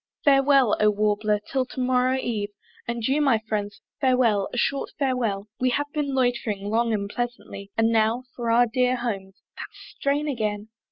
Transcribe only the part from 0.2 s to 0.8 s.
Farewell,